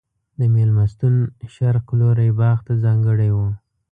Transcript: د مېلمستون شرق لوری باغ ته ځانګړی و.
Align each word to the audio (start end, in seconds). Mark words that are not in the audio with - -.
د 0.39 0.41
مېلمستون 0.53 1.15
شرق 1.55 1.85
لوری 1.99 2.29
باغ 2.39 2.57
ته 2.67 2.73
ځانګړی 2.83 3.29
و. 3.35 3.37